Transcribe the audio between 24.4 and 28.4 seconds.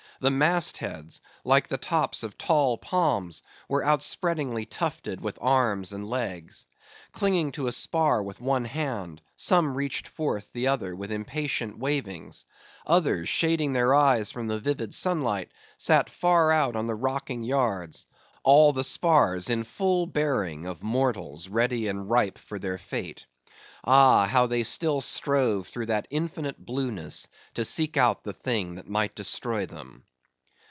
they still strove through that infinite blueness to seek out the